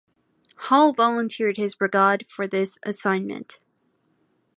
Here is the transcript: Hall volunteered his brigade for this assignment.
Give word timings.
Hall 0.55 0.93
volunteered 0.93 1.57
his 1.57 1.75
brigade 1.75 2.25
for 2.25 2.47
this 2.47 2.79
assignment. 2.81 3.59